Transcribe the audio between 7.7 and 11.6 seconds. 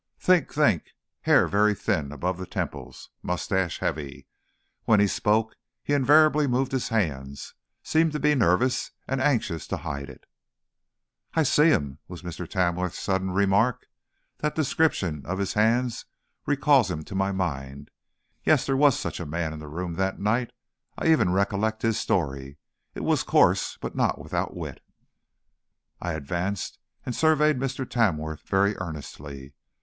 seemed to be nervous, and anxious to hide it." "I